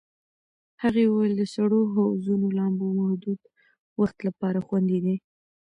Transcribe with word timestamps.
هغې 0.83 1.03
وویل 1.07 1.33
د 1.37 1.43
سړو 1.53 1.79
حوضونو 1.93 2.47
لامبو 2.57 2.87
محدود 2.99 3.39
وخت 4.01 4.17
لپاره 4.27 4.59
خوندي 4.67 4.99
دی. 5.05 5.15